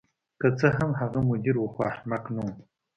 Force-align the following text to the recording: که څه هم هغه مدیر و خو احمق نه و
که 0.41 0.47
څه 0.59 0.67
هم 0.77 0.91
هغه 1.01 1.19
مدیر 1.29 1.55
و 1.59 1.65
خو 1.73 1.81
احمق 1.91 2.23
نه 2.35 2.41
و 2.45 2.47